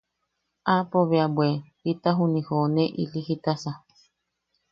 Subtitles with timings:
[0.73, 1.47] Aapo bea bwe
[1.83, 3.71] jita juni joʼone ili jitasa.